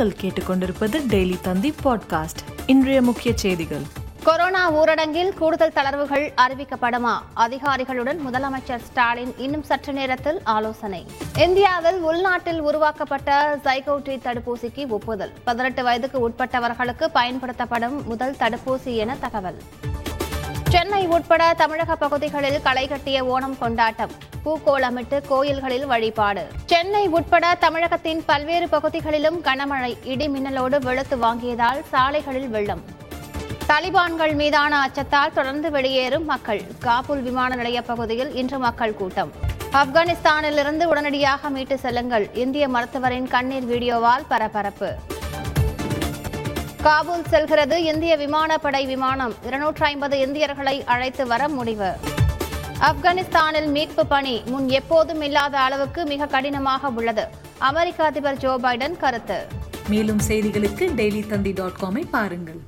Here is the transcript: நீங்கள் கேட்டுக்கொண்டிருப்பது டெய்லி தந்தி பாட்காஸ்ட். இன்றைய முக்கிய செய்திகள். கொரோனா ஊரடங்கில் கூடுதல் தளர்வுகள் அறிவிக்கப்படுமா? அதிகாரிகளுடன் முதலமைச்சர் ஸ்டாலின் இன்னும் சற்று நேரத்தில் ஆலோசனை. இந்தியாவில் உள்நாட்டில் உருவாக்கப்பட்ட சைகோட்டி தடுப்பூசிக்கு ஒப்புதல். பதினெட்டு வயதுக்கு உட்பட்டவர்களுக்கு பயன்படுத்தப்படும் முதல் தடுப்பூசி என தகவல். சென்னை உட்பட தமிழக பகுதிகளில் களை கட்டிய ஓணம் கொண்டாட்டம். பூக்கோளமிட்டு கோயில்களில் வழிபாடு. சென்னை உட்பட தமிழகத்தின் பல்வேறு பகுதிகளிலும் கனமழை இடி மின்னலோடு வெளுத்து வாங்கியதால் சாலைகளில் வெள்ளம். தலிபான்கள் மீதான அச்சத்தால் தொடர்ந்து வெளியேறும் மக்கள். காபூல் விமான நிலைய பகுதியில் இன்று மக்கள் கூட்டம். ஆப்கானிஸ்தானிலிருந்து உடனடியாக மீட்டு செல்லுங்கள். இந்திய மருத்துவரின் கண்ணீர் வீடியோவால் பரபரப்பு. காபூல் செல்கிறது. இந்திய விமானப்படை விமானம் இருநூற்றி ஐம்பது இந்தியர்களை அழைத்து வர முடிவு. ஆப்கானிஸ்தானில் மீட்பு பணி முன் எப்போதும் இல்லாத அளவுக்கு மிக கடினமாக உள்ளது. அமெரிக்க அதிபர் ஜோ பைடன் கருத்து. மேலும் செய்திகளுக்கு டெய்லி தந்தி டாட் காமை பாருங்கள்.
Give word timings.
நீங்கள் 0.00 0.20
கேட்டுக்கொண்டிருப்பது 0.20 1.00
டெய்லி 1.08 1.40
தந்தி 1.40 1.74
பாட்காஸ்ட். 1.84 2.42
இன்றைய 2.66 3.02
முக்கிய 3.02 3.36
செய்திகள். 3.36 3.80
கொரோனா 4.24 4.72
ஊரடங்கில் 4.72 5.28
கூடுதல் 5.28 5.72
தளர்வுகள் 5.74 6.32
அறிவிக்கப்படுமா? 6.36 7.18
அதிகாரிகளுடன் 7.34 8.20
முதலமைச்சர் 8.26 8.78
ஸ்டாலின் 8.78 9.34
இன்னும் 9.36 9.62
சற்று 9.62 9.92
நேரத்தில் 9.92 10.40
ஆலோசனை. 10.44 11.06
இந்தியாவில் 11.38 12.00
உள்நாட்டில் 12.00 12.60
உருவாக்கப்பட்ட 12.60 13.58
சைகோட்டி 13.64 14.18
தடுப்பூசிக்கு 14.18 14.86
ஒப்புதல். 14.88 15.32
பதினெட்டு 15.44 15.82
வயதுக்கு 15.82 16.28
உட்பட்டவர்களுக்கு 16.28 17.04
பயன்படுத்தப்படும் 17.12 18.06
முதல் 18.06 18.36
தடுப்பூசி 18.38 18.96
என 18.96 19.16
தகவல். 19.20 19.62
சென்னை 20.72 21.06
உட்பட 21.14 21.54
தமிழக 21.60 21.96
பகுதிகளில் 21.96 22.62
களை 22.62 22.88
கட்டிய 22.88 23.24
ஓணம் 23.24 23.56
கொண்டாட்டம். 23.58 24.12
பூக்கோளமிட்டு 24.44 25.16
கோயில்களில் 25.28 25.86
வழிபாடு. 25.86 26.42
சென்னை 26.66 27.08
உட்பட 27.08 27.54
தமிழகத்தின் 27.54 28.24
பல்வேறு 28.26 28.68
பகுதிகளிலும் 28.68 29.38
கனமழை 29.44 29.96
இடி 30.04 30.28
மின்னலோடு 30.28 30.78
வெளுத்து 30.80 31.16
வாங்கியதால் 31.16 31.80
சாலைகளில் 31.90 32.48
வெள்ளம். 32.48 32.82
தலிபான்கள் 33.66 34.34
மீதான 34.34 34.80
அச்சத்தால் 34.80 35.34
தொடர்ந்து 35.34 35.70
வெளியேறும் 35.70 36.24
மக்கள். 36.24 36.62
காபூல் 36.86 37.22
விமான 37.22 37.54
நிலைய 37.54 37.82
பகுதியில் 37.82 38.34
இன்று 38.34 38.58
மக்கள் 38.58 38.94
கூட்டம். 38.94 39.32
ஆப்கானிஸ்தானிலிருந்து 39.72 40.84
உடனடியாக 40.84 41.50
மீட்டு 41.50 41.78
செல்லுங்கள். 41.78 42.28
இந்திய 42.34 42.68
மருத்துவரின் 42.68 43.28
கண்ணீர் 43.28 43.64
வீடியோவால் 43.64 44.28
பரபரப்பு. 44.28 44.90
காபூல் 46.84 47.24
செல்கிறது. 47.32 47.76
இந்திய 47.84 48.12
விமானப்படை 48.16 48.86
விமானம் 48.86 49.34
இருநூற்றி 49.46 49.84
ஐம்பது 49.84 50.18
இந்தியர்களை 50.18 50.84
அழைத்து 50.84 51.26
வர 51.26 51.48
முடிவு. 51.48 51.90
ஆப்கானிஸ்தானில் 52.88 53.68
மீட்பு 53.76 54.06
பணி 54.06 54.42
முன் 54.46 54.68
எப்போதும் 54.68 55.20
இல்லாத 55.20 55.58
அளவுக்கு 55.58 56.04
மிக 56.12 56.26
கடினமாக 56.26 56.92
உள்ளது. 56.98 57.24
அமெரிக்க 57.58 58.04
அதிபர் 58.04 58.36
ஜோ 58.36 58.58
பைடன் 58.62 58.96
கருத்து. 59.04 59.38
மேலும் 59.88 60.20
செய்திகளுக்கு 60.28 60.86
டெய்லி 61.00 61.26
தந்தி 61.26 61.52
டாட் 61.52 61.80
காமை 61.82 62.04
பாருங்கள். 62.10 62.60